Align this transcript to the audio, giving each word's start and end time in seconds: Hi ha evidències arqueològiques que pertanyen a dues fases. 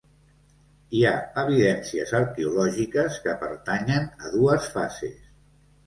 Hi 0.99 1.01
ha 1.09 1.11
evidències 1.41 2.15
arqueològiques 2.21 3.21
que 3.29 3.39
pertanyen 3.47 4.13
a 4.27 4.37
dues 4.41 4.77
fases. 4.79 5.25